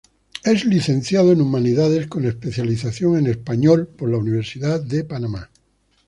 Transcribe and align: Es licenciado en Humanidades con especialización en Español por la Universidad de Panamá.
Es 0.43 0.65
licenciado 0.65 1.31
en 1.31 1.41
Humanidades 1.41 2.07
con 2.07 2.25
especialización 2.25 3.17
en 3.19 3.27
Español 3.27 3.85
por 3.87 4.09
la 4.09 4.17
Universidad 4.17 4.81
de 4.83 5.03
Panamá. 5.03 5.51